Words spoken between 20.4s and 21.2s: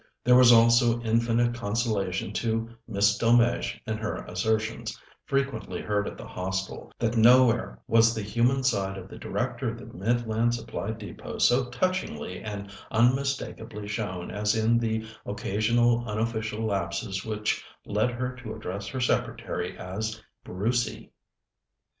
"Brucey."